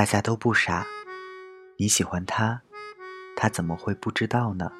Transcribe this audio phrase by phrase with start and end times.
[0.00, 0.86] 大家都不傻，
[1.76, 2.62] 你喜欢他，
[3.36, 4.72] 他怎么会不知道呢？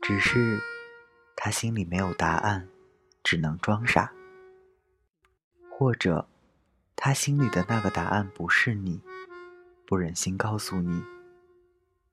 [0.00, 0.58] 只是
[1.36, 2.66] 他心里没有答案，
[3.22, 4.10] 只能装傻。
[5.70, 6.26] 或者，
[6.96, 9.02] 他心里的那个答案不是你，
[9.86, 11.04] 不忍心告诉你。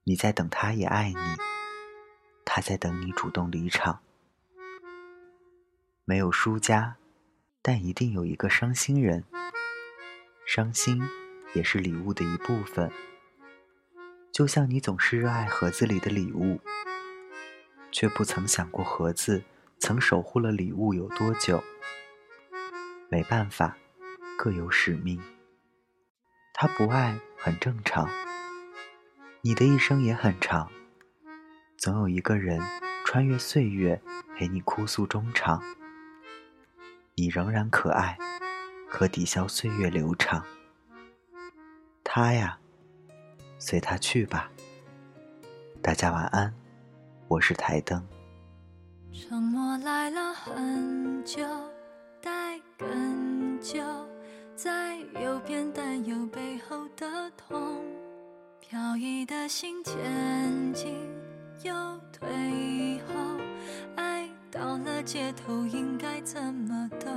[0.04, 1.38] 你在等他也爱你，
[2.44, 4.02] 他在等你主动离场。
[6.04, 6.98] 没有输家，
[7.62, 9.24] 但一定有一个伤心人。
[10.56, 11.02] 伤心
[11.56, 12.92] 也是礼物的一部分，
[14.32, 16.60] 就像你总是热爱盒子里的礼物，
[17.92, 19.44] 却不曾想过盒子
[19.80, 21.64] 曾守护了礼物有多久。
[23.10, 23.76] 没办法，
[24.38, 25.20] 各有使命。
[26.54, 28.08] 他不爱很正常，
[29.42, 30.70] 你的一生也很长，
[31.78, 32.62] 总有一个人
[33.04, 34.00] 穿越岁月
[34.38, 35.64] 陪你哭诉衷肠。
[37.16, 38.20] 你仍然可爱，
[38.94, 40.46] 可抵消岁月流长。
[42.04, 42.56] 他呀，
[43.58, 44.52] 随他去吧。
[45.82, 46.54] 大家晚安，
[47.28, 48.06] 我是台灯。
[49.12, 51.42] 沉默来了很久，
[52.22, 53.82] 待更久，
[54.56, 57.84] 在右边担忧背后的痛，
[58.60, 60.96] 飘逸的心前进
[61.64, 61.74] 又
[62.12, 63.14] 退后，
[63.96, 67.10] 爱到了街头应该怎么走？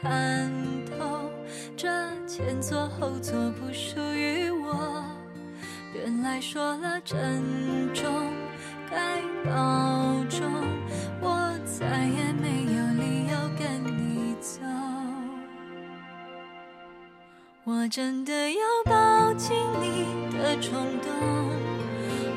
[0.00, 0.50] 看
[0.86, 1.30] 透？
[1.76, 1.88] 这
[2.26, 5.04] 前座后座不属于我。
[5.94, 7.42] 原来说了珍
[7.92, 8.32] 重，
[8.90, 10.46] 该保重，
[11.20, 14.60] 我再也没有理由跟你走。
[17.64, 21.10] 我真的要抱紧你的冲动，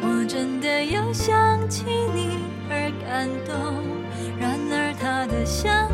[0.02, 2.40] 我真的要想起你
[2.70, 3.56] 而感动。
[4.40, 5.90] 然而他的香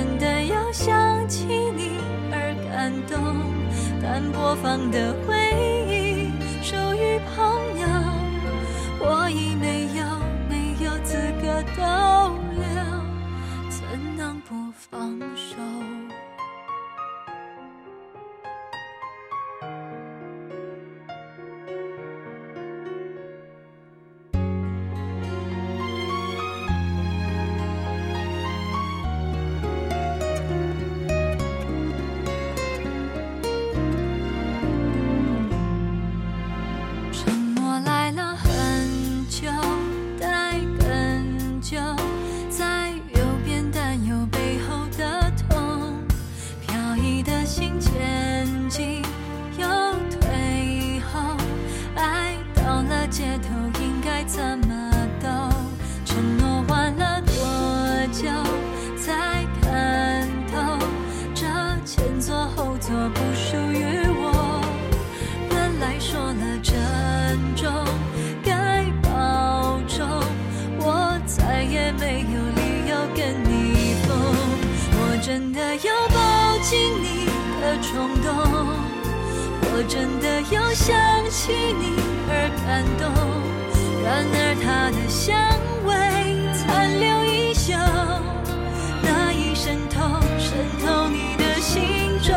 [0.00, 1.98] 真的要想起你
[2.32, 3.20] 而感动。
[4.02, 5.36] 但播放的回
[5.90, 7.44] 忆属于朋
[7.78, 7.86] 友，
[8.98, 10.02] 我已没有
[10.48, 11.82] 没有资格逗
[12.56, 12.64] 留，
[13.68, 15.20] 怎能不放
[78.00, 78.32] 冲动，
[79.60, 80.96] 我真的又想
[81.28, 82.00] 起你
[82.30, 83.04] 而感动。
[84.02, 85.36] 然而它的香
[85.84, 85.92] 味
[86.56, 87.74] 残留一宿，
[89.02, 90.00] 那已渗透
[90.38, 92.34] 渗透你的心中。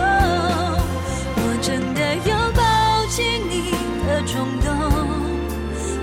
[1.38, 2.62] 我真的要抱
[3.08, 3.72] 紧你
[4.06, 4.68] 的冲动，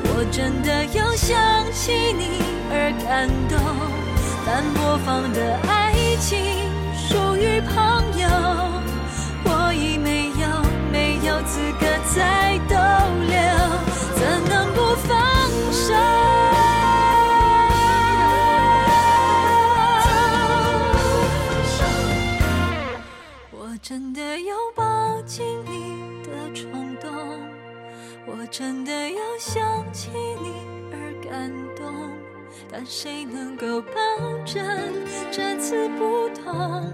[0.05, 1.37] 我真的又想
[1.71, 2.41] 起你
[2.73, 3.61] 而感动。
[4.47, 6.39] 但播放的爱情
[6.97, 8.00] 属于朋
[25.31, 25.95] 紧你
[26.25, 27.09] 的冲动，
[28.27, 29.63] 我真的要想
[29.93, 30.51] 起你
[30.91, 31.87] 而感动，
[32.69, 33.93] 但谁能够保
[34.45, 34.61] 证
[35.31, 36.93] 这次不同？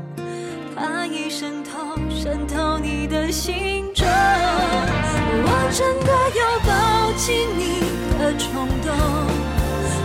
[0.77, 7.81] 它已渗透渗透你的心中，我真的要抱紧你
[8.19, 8.93] 的冲动，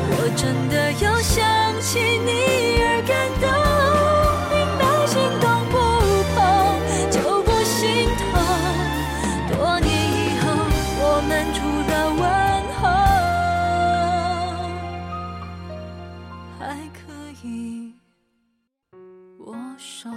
[0.09, 1.43] 我真的要想
[1.81, 2.50] 起你
[9.61, 10.47] 多年以后
[10.97, 11.61] 我们除
[11.91, 12.25] 了问
[12.81, 12.81] 候，
[16.57, 16.59] 还
[16.89, 16.97] 可
[17.43, 17.47] 以
[19.37, 20.09] 握手。